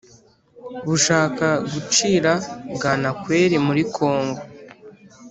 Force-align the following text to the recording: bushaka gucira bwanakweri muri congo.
bushaka 0.87 1.47
gucira 1.71 2.33
bwanakweri 2.75 3.55
muri 3.65 3.83
congo. 3.95 4.41